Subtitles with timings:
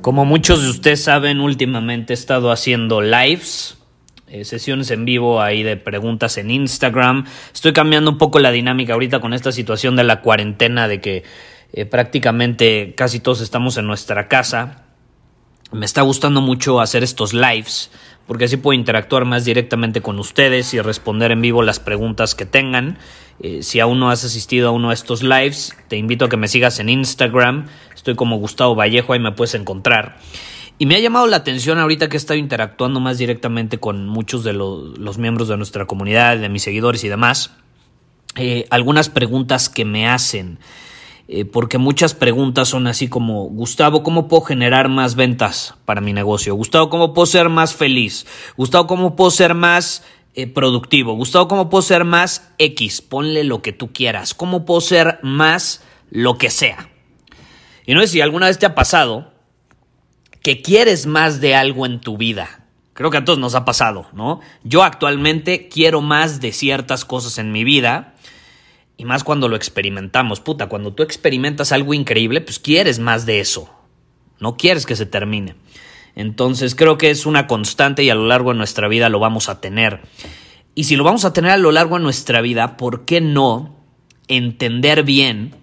[0.00, 3.78] Como muchos de ustedes saben, últimamente he estado haciendo lives,
[4.28, 7.26] eh, sesiones en vivo ahí de preguntas en Instagram.
[7.52, 11.24] Estoy cambiando un poco la dinámica ahorita con esta situación de la cuarentena, de que
[11.72, 14.87] eh, prácticamente casi todos estamos en nuestra casa.
[15.72, 17.90] Me está gustando mucho hacer estos lives
[18.28, 22.44] porque así puedo interactuar más directamente con ustedes y responder en vivo las preguntas que
[22.44, 22.98] tengan.
[23.40, 26.36] Eh, si aún no has asistido a uno de estos lives, te invito a que
[26.36, 27.66] me sigas en Instagram.
[27.94, 30.18] Estoy como Gustavo Vallejo, ahí me puedes encontrar.
[30.76, 34.44] Y me ha llamado la atención ahorita que he estado interactuando más directamente con muchos
[34.44, 37.52] de los, miembros de nuestra comunidad, de mis seguidores y demás.
[38.36, 40.58] Eh, algunas preguntas que me hacen.
[41.30, 46.14] Eh, porque muchas preguntas son así como, Gustavo, ¿cómo puedo generar más ventas para mi
[46.14, 46.54] negocio?
[46.54, 48.26] Gustavo, ¿cómo puedo ser más feliz?
[48.56, 50.02] Gustavo, ¿cómo puedo ser más
[50.34, 51.12] eh, productivo?
[51.12, 53.02] Gustavo, ¿cómo puedo ser más X?
[53.02, 54.32] Ponle lo que tú quieras.
[54.32, 56.88] ¿Cómo puedo ser más lo que sea?
[57.84, 59.30] Y no sé si alguna vez te ha pasado
[60.42, 62.64] que quieres más de algo en tu vida.
[62.94, 64.40] Creo que a todos nos ha pasado, ¿no?
[64.64, 68.14] Yo actualmente quiero más de ciertas cosas en mi vida
[68.98, 70.40] y más cuando lo experimentamos.
[70.40, 73.70] Puta, cuando tú experimentas algo increíble, pues quieres más de eso.
[74.40, 75.54] No quieres que se termine.
[76.16, 79.48] Entonces creo que es una constante y a lo largo de nuestra vida lo vamos
[79.48, 80.02] a tener.
[80.74, 83.76] Y si lo vamos a tener a lo largo de nuestra vida, ¿por qué no
[84.26, 85.54] entender bien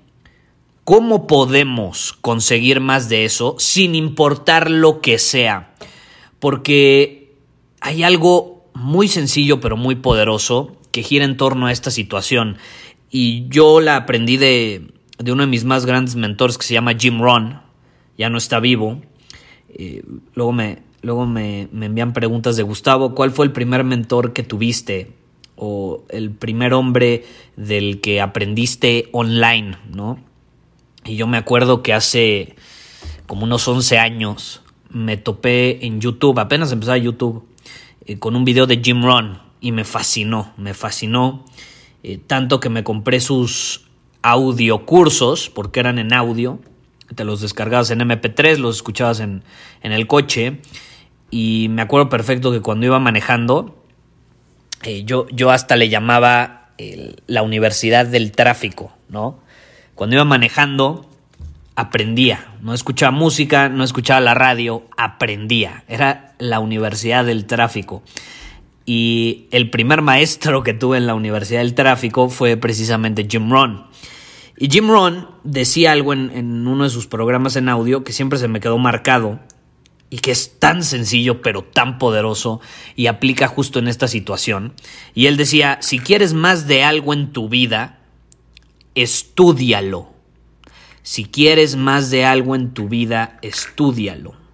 [0.85, 5.75] cómo podemos conseguir más de eso sin importar lo que sea?
[6.39, 7.35] Porque
[7.81, 12.57] hay algo muy sencillo pero muy poderoso que gira en torno a esta situación
[13.17, 14.91] y yo la aprendí de,
[15.25, 17.61] uno de mis más grandes mentores que se llama Jim Ron,
[18.17, 18.99] ya no está vivo.
[19.69, 20.03] Eh,
[20.33, 24.43] luego me, luego me, me, envían preguntas de Gustavo, ¿cuál fue el primer mentor que
[24.43, 25.13] tuviste?
[25.55, 27.23] O el primer hombre
[27.55, 30.19] del que aprendiste online, ¿no?
[31.05, 32.57] Y yo me acuerdo que hace
[33.27, 37.45] como unos 11 años me topé en YouTube, apenas empezaba YouTube,
[38.07, 41.45] eh, con un video de Jim Ron y me fascinó, me fascinó.
[42.07, 43.87] Eh, tanto que me compré sus
[44.21, 46.59] audiocursos, porque eran en audio,
[47.15, 49.41] te los descargabas en MP3, los escuchabas en,
[49.81, 50.59] el coche,
[51.31, 53.83] y me acuerdo perfecto que cuando iba manejando,
[54.83, 56.69] eh, yo, yo hasta le llamaba
[57.25, 59.39] la universidad del tráfico, ¿no?
[59.95, 61.09] Cuando iba manejando,
[61.75, 68.03] aprendía, no escuchaba música, no escuchaba la radio, aprendía, era la universidad del tráfico.
[68.85, 73.87] Y el primer maestro que tuve en la Universidad del Tráfico fue precisamente Jim Ron.
[74.57, 78.47] Y Jim Ron decía algo en, uno de sus programas en audio que siempre se
[78.47, 79.39] me quedó marcado
[80.09, 82.61] y que es tan sencillo pero tan poderoso
[82.95, 84.73] y aplica justo en esta situación.
[85.13, 87.99] Y él decía, si quieres más de algo en tu vida,
[88.93, 90.13] estúdialo.
[91.01, 94.44] Si quieres más de algo en tu vida, estúdialo.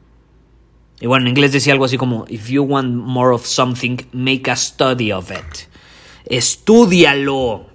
[1.02, 4.50] Y bueno, en inglés decía algo así como, if you want more of something, make
[4.50, 5.68] a study of it.
[6.26, 7.68] Estúdialo.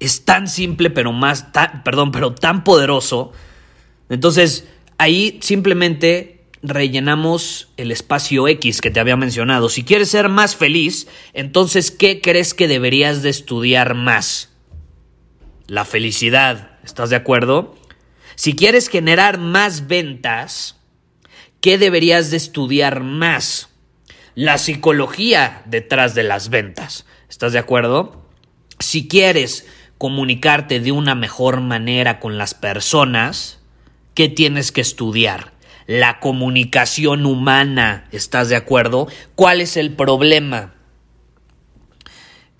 [0.00, 1.46] Es tan simple, pero más,
[1.84, 3.32] perdón, pero tan poderoso.
[4.08, 9.68] Entonces, ahí simplemente rellenamos el espacio X que te había mencionado.
[9.68, 14.50] Si quieres ser más feliz, entonces, ¿qué crees que deberías de estudiar más?
[15.66, 16.78] La felicidad.
[16.82, 17.76] ¿Estás de acuerdo?
[18.36, 20.80] Si quieres generar más ventas,
[21.64, 23.70] ¿Qué deberías de estudiar más?
[24.34, 27.06] La psicología detrás de las ventas.
[27.30, 28.28] ¿Estás de acuerdo?
[28.80, 29.66] Si quieres
[29.96, 33.60] comunicarte de una mejor manera con las personas,
[34.12, 35.54] ¿qué tienes que estudiar?
[35.86, 38.08] La comunicación humana.
[38.12, 39.08] ¿Estás de acuerdo?
[39.34, 40.74] ¿Cuál es el problema?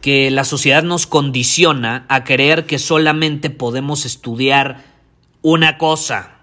[0.00, 4.82] Que la sociedad nos condiciona a creer que solamente podemos estudiar
[5.42, 6.33] una cosa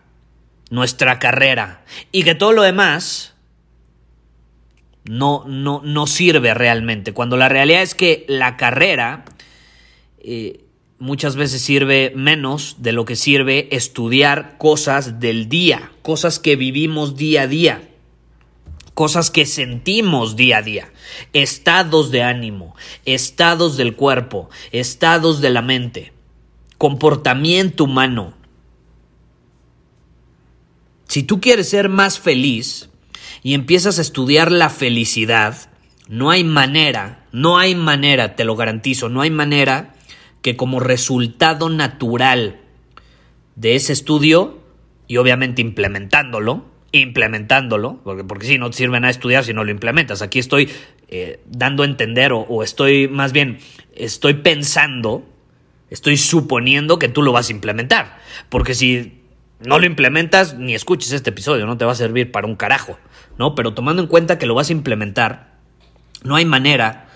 [0.72, 3.36] nuestra carrera y que todo lo demás
[5.04, 7.14] no, no, no sirve realmente.
[7.14, 9.26] Cuando la realidad es que la carrera
[10.20, 10.66] eh,
[10.98, 17.16] muchas veces sirve menos de lo que sirve estudiar cosas del día, cosas que vivimos
[17.16, 17.90] día a día,
[18.94, 20.94] cosas que sentimos día a día,
[21.34, 22.76] estados de ánimo,
[23.06, 26.14] estados del cuerpo, estados de la mente,
[26.78, 28.41] comportamiento humano.
[31.12, 32.90] Si tú quieres ser más feliz,
[33.44, 35.70] y empiezas a estudiar la felicidad,
[36.08, 39.94] no hay manera, no hay manera, te lo garantizo, no hay manera
[40.42, 42.62] que como resultado natural
[43.58, 44.62] de ese estudio,
[45.06, 46.64] y obviamente implementándolo,
[46.94, 50.22] implementándolo, porque, porque si no te sirve nada estudiar si no lo implementas.
[50.22, 50.70] Aquí estoy
[51.10, 53.58] eh, dando a entender, o, o estoy más bien,
[53.94, 55.28] estoy pensando,
[55.90, 58.18] estoy suponiendo que tú lo vas a implementar.
[58.48, 59.21] Porque si
[59.66, 62.98] no lo implementas, ni escuches este episodio, no te va a servir para un carajo.
[63.38, 63.56] ¿no?
[63.56, 65.58] Pero tomando en cuenta que lo vas a implementar,
[66.24, 67.08] no hay manera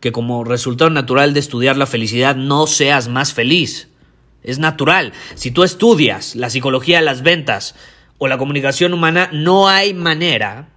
[0.00, 3.88] que como resultado natural de estudiar la felicidad no seas más feliz.
[4.42, 5.12] Es natural.
[5.34, 7.74] Si tú estudias la psicología de las ventas
[8.16, 10.70] o la comunicación humana, no hay manera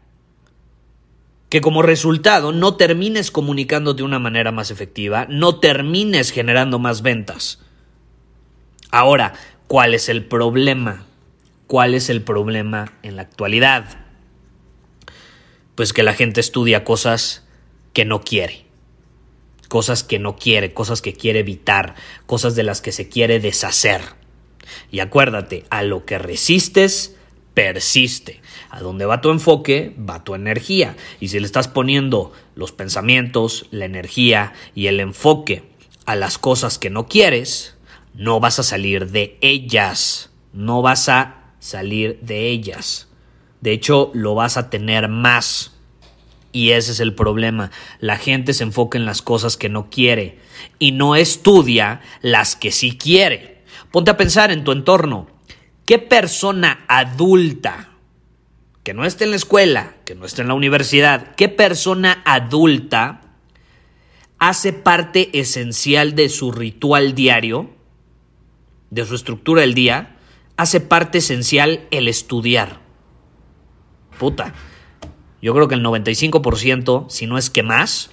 [1.47, 7.03] que como resultado no termines comunicando de una manera más efectiva, no termines generando más
[7.03, 7.59] ventas.
[8.91, 9.33] Ahora,
[9.73, 11.03] ¿cuál es el problema?
[11.65, 14.03] ¿Cuál es el problema en la actualidad?
[15.73, 17.43] pues que la gente estudia cosas
[17.91, 18.67] que no quiere.
[19.69, 21.95] Cosas que no quiere, cosas que quiere evitar,
[22.27, 24.01] cosas de las que se quiere deshacer.
[24.91, 27.15] Y acuérdate, a lo que resistes,
[27.55, 28.41] persiste.
[28.69, 30.95] A donde va tu enfoque, va tu energía.
[31.19, 35.63] Y si le estás poniendo los pensamientos, la energía y el enfoque
[36.05, 37.73] a las cosas que no quieres,
[38.13, 40.31] no vas a salir de ellas.
[40.54, 43.07] No vas a salir de ellas.
[43.62, 45.71] De hecho, lo vas a tener más.
[46.51, 47.71] Y ese es el problema.
[48.00, 50.39] La gente se enfoca en las cosas que no quiere
[50.77, 53.63] y no estudia las que sí quiere.
[53.92, 55.27] Ponte a pensar en tu entorno.
[55.86, 57.89] ¿Qué persona adulta,
[58.83, 63.21] que no esté en la escuela, que no esté en la universidad, qué persona adulta
[64.39, 67.69] hace parte esencial de su ritual diario,
[68.93, 70.17] de su estructura del día,
[70.57, 72.83] hace parte esencial el estudiar?
[74.23, 74.53] puta.
[75.41, 78.11] Yo creo que el 95%, si no es que más,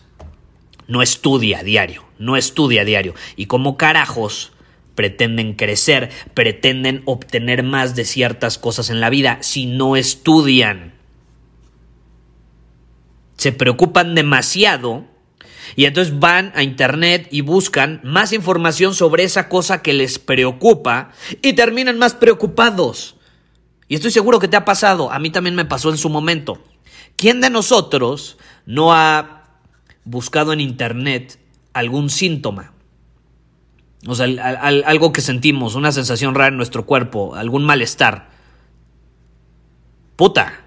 [0.88, 3.14] no estudia diario, no estudia diario.
[3.36, 4.52] Y como carajos
[4.96, 10.94] pretenden crecer, pretenden obtener más de ciertas cosas en la vida si no estudian.
[13.36, 15.04] Se preocupan demasiado
[15.76, 21.11] y entonces van a internet y buscan más información sobre esa cosa que les preocupa
[21.43, 23.17] y terminan más preocupados.
[23.88, 26.62] Y estoy seguro que te ha pasado, a mí también me pasó en su momento.
[27.17, 29.44] ¿Quién de nosotros no ha
[30.05, 31.38] buscado en internet
[31.73, 32.73] algún síntoma?
[34.06, 38.31] O sea, algo que sentimos, una sensación rara en nuestro cuerpo, algún malestar.
[40.16, 40.59] Puta.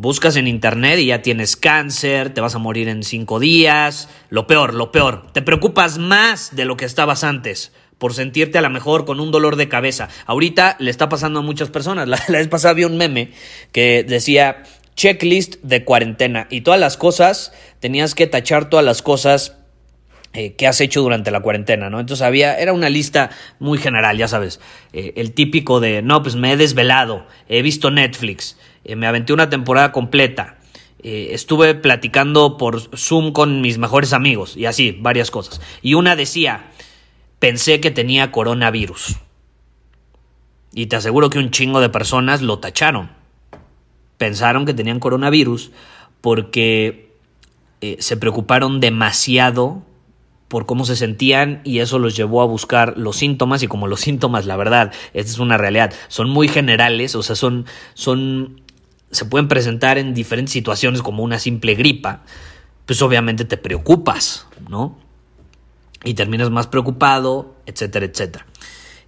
[0.00, 4.08] Buscas en internet y ya tienes cáncer, te vas a morir en cinco días.
[4.30, 5.26] Lo peor, lo peor.
[5.32, 9.32] Te preocupas más de lo que estabas antes por sentirte a lo mejor con un
[9.32, 10.08] dolor de cabeza.
[10.26, 12.06] Ahorita le está pasando a muchas personas.
[12.08, 13.32] La, vez pasada vi un meme
[13.72, 14.62] que decía
[14.94, 19.56] checklist de cuarentena y todas las cosas, tenías que tachar todas las cosas
[20.32, 22.00] eh, que has hecho durante la cuarentena, ¿no?
[22.00, 24.60] Entonces había, era una lista muy general, ya sabes,
[24.92, 29.32] eh, el típico de, no, pues me he desvelado, he visto Netflix, eh, me aventé
[29.32, 30.56] una temporada completa,
[31.00, 35.60] estuve platicando por Zoom con mis mejores amigos y así, varias cosas.
[35.80, 36.70] Y una decía,
[37.38, 39.16] pensé que tenía coronavirus.
[40.74, 43.10] Y te aseguro que un chingo de personas lo tacharon.
[44.18, 45.70] Pensaron que tenían coronavirus
[46.20, 47.08] porque
[47.80, 49.82] eh, se preocuparon demasiado
[50.48, 54.00] por cómo se sentían y eso los llevó a buscar los síntomas y como los
[54.00, 58.62] síntomas, la verdad, esta es una realidad, son muy generales, o sea, son, son,
[59.10, 62.22] se pueden presentar en diferentes situaciones como una simple gripa,
[62.86, 64.96] pues obviamente te preocupas, ¿no?
[66.04, 68.46] y terminas más preocupado, etcétera, etcétera.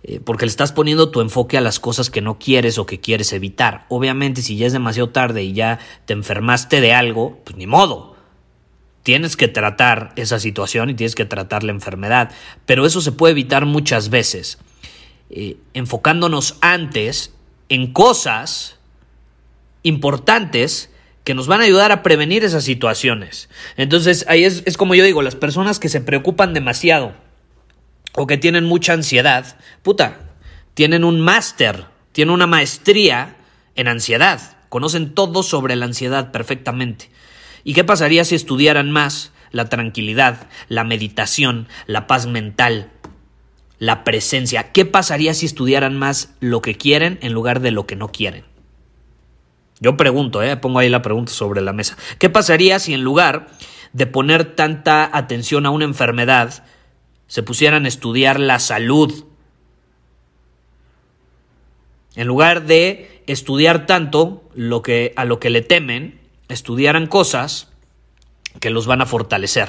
[0.03, 3.01] Eh, porque le estás poniendo tu enfoque a las cosas que no quieres o que
[3.01, 3.87] quieres evitar.
[3.89, 8.17] Obviamente, si ya es demasiado tarde y ya te enfermaste de algo, pues ni modo.
[9.11, 12.31] Tienes que tratar esa situación y tienes que tratar la enfermedad.
[12.65, 14.59] Pero eso se puede evitar muchas veces.
[15.31, 17.35] Eh, enfocándonos antes
[17.69, 18.77] en cosas
[19.83, 20.91] importantes
[21.25, 23.49] que nos van a ayudar a prevenir esas situaciones.
[23.77, 27.13] Entonces, ahí es, como yo digo, las personas que se preocupan demasiado
[28.13, 30.21] o que tienen mucha ansiedad, puta,
[30.75, 33.39] tienen un máster, tienen una maestría
[33.75, 37.11] en ansiedad, conocen todo sobre la ansiedad perfectamente.
[37.65, 42.91] ¿Y qué pasaría si estudiaran más la tranquilidad, la meditación, la paz mental,
[43.79, 44.73] la presencia?
[44.73, 48.45] ¿Qué pasaría si estudiaran más lo que quieren en lugar de lo que no quieren?
[49.81, 50.57] Yo pregunto, ¿eh?
[50.59, 51.97] pongo ahí la pregunta sobre la mesa.
[52.19, 53.49] ¿Qué pasaría si en lugar
[53.93, 56.65] de poner tanta atención a una enfermedad,
[57.27, 59.25] se pusieran a estudiar la salud?
[62.15, 66.20] En lugar de estudiar tanto lo que, a lo que le temen,
[66.51, 67.69] estudiaran cosas
[68.61, 69.69] que los van a fortalecer.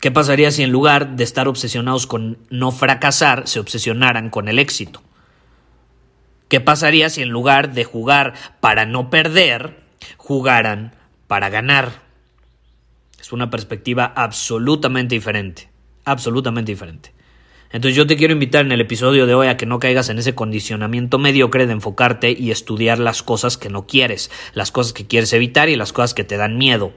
[0.00, 4.58] ¿Qué pasaría si en lugar de estar obsesionados con no fracasar, se obsesionaran con el
[4.58, 5.02] éxito?
[6.48, 9.80] ¿Qué pasaría si en lugar de jugar para no perder,
[10.16, 10.94] jugaran
[11.28, 12.02] para ganar?
[13.20, 15.70] Es una perspectiva absolutamente diferente,
[16.04, 17.14] absolutamente diferente.
[17.72, 20.18] Entonces yo te quiero invitar en el episodio de hoy a que no caigas en
[20.18, 25.06] ese condicionamiento mediocre de enfocarte y estudiar las cosas que no quieres, las cosas que
[25.06, 26.92] quieres evitar y las cosas que te dan miedo.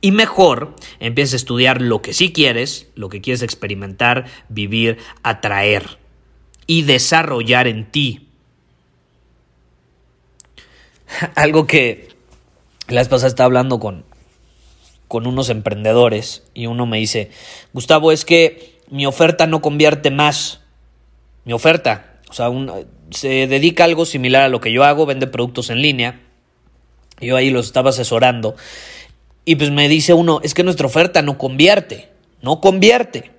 [0.00, 5.98] Y mejor empieces a estudiar lo que sí quieres, lo que quieres experimentar, vivir, atraer
[6.66, 8.28] y desarrollar en ti.
[11.34, 12.08] Algo que
[12.88, 14.04] la vez pasada estaba hablando con,
[15.08, 17.30] con unos emprendedores y uno me dice,
[17.72, 20.60] Gustavo, es que mi oferta no convierte más.
[21.44, 22.50] Mi oferta, o sea,
[23.10, 26.20] se dedica a algo similar a lo que yo hago, vende productos en línea.
[27.20, 28.56] Yo ahí los estaba asesorando.
[29.44, 32.08] Y pues me dice uno, es que nuestra oferta no convierte,
[32.42, 33.30] no convierte.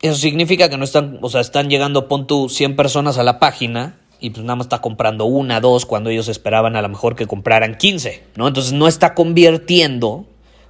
[0.00, 3.38] Eso significa que no están, o sea, están llegando, pon tú 100 personas a la
[3.38, 7.14] página y pues nada más está comprando una, dos, cuando ellos esperaban a lo mejor
[7.14, 8.48] que compraran 15, ¿no?
[8.48, 10.26] Entonces no está convirtiendo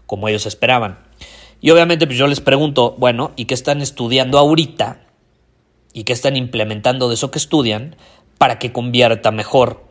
[0.07, 0.99] como ellos esperaban.
[1.65, 5.07] Y obviamente pues yo les pregunto, bueno, ¿y qué están estudiando ahorita?
[5.95, 7.97] ¿Y qué están implementando de eso que estudian
[8.37, 9.83] para que convierta mejor?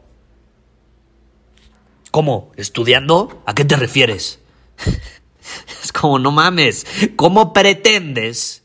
[2.11, 2.51] ¿Cómo?
[2.57, 3.41] ¿Estudiando?
[3.47, 4.39] ¿A qué te refieres?
[5.83, 8.63] es como, no mames, ¿cómo pretendes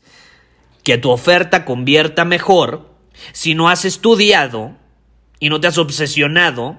[0.83, 2.91] que tu oferta convierta mejor
[3.31, 4.75] si no has estudiado
[5.39, 6.77] y no te has obsesionado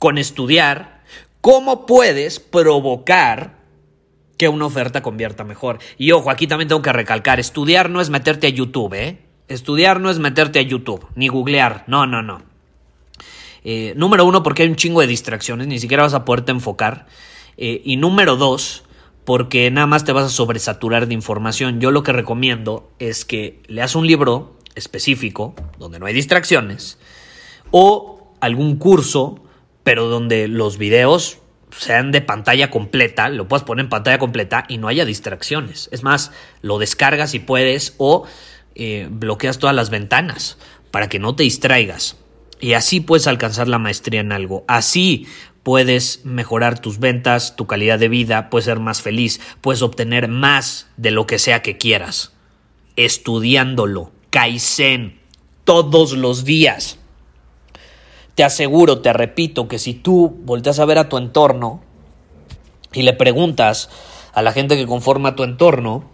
[0.00, 1.04] con estudiar,
[1.40, 3.59] ¿cómo puedes provocar
[4.40, 5.80] que una oferta convierta mejor?
[5.98, 9.18] Y ojo, aquí también tengo que recalcar, estudiar no es meterte a YouTube, ¿eh?
[9.48, 12.40] Estudiar no es meterte a YouTube, ni googlear, no, no, no.
[13.64, 17.06] Eh, número uno, porque hay un chingo de distracciones, ni siquiera vas a poderte enfocar.
[17.58, 18.84] Eh, y número dos,
[19.26, 21.78] porque nada más te vas a sobresaturar de información.
[21.78, 26.98] Yo lo que recomiendo es que leas un libro específico, donde no hay distracciones,
[27.72, 29.44] o algún curso,
[29.84, 31.40] pero donde los videos
[31.76, 35.88] sean de pantalla completa, lo puedes poner en pantalla completa y no haya distracciones.
[35.92, 38.26] Es más, lo descargas si puedes o
[38.74, 40.58] eh, bloqueas todas las ventanas
[40.90, 42.16] para que no te distraigas.
[42.60, 44.64] Y así puedes alcanzar la maestría en algo.
[44.68, 45.26] Así
[45.62, 50.88] puedes mejorar tus ventas, tu calidad de vida, puedes ser más feliz, puedes obtener más
[50.96, 52.32] de lo que sea que quieras.
[52.96, 54.12] Estudiándolo.
[54.30, 55.18] Kaizen.
[55.64, 56.99] Todos los días.
[58.40, 61.82] Te aseguro, te repito, que si tú volteas a ver a tu entorno
[62.90, 63.90] y le preguntas
[64.32, 66.04] a la gente que conforma tu entorno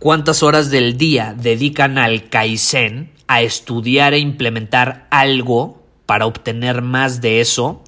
[0.00, 7.20] cuántas horas del día dedican al Kaizen, a estudiar e implementar algo para obtener más
[7.20, 7.84] de eso,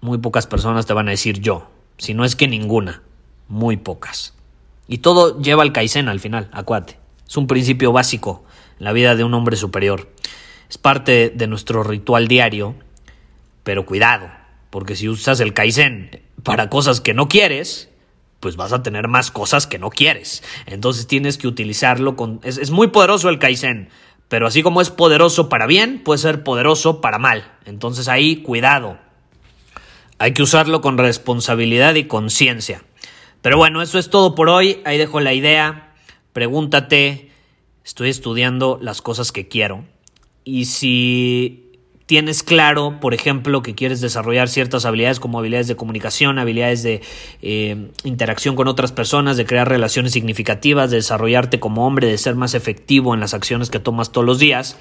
[0.00, 1.68] muy pocas personas te van a decir yo.
[1.98, 3.02] Si no es que ninguna,
[3.46, 4.32] muy pocas.
[4.88, 6.96] Y todo lleva al Kaizen al final, acuate.
[7.28, 8.42] Es un principio básico
[8.78, 10.08] en la vida de un hombre superior.
[10.70, 12.76] Es parte de nuestro ritual diario,
[13.64, 14.30] pero cuidado,
[14.70, 17.90] porque si usas el Kaizen para cosas que no quieres,
[18.38, 20.44] pues vas a tener más cosas que no quieres.
[20.66, 22.38] Entonces tienes que utilizarlo con...
[22.44, 23.88] Es, muy poderoso el Kaizen,
[24.28, 27.50] pero así como es poderoso para bien, puede ser poderoso para mal.
[27.64, 28.96] Entonces ahí cuidado.
[30.18, 32.84] Hay que usarlo con responsabilidad y conciencia.
[33.42, 34.82] Pero bueno, eso es todo por hoy.
[34.84, 35.94] Ahí dejo la idea.
[36.32, 37.32] Pregúntate,
[37.84, 39.84] estoy estudiando las cosas que quiero.
[40.44, 41.70] Y si
[42.06, 47.02] tienes claro, por ejemplo, que quieres desarrollar ciertas habilidades como habilidades de comunicación, habilidades de
[47.40, 52.34] eh, interacción con otras personas, de crear relaciones significativas, de desarrollarte como hombre, de ser
[52.34, 54.76] más efectivo en las acciones que tomas todos los días,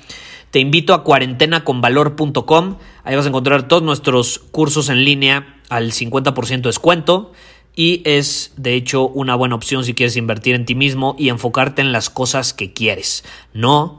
[0.51, 2.78] te invito a cuarentenaconvalor.com.
[3.04, 7.32] Ahí vas a encontrar todos nuestros cursos en línea al 50% descuento.
[7.75, 11.84] Y es de hecho una buena opción si quieres invertir en ti mismo y enfocarte
[11.84, 13.24] en las cosas que quieres,
[13.54, 13.99] no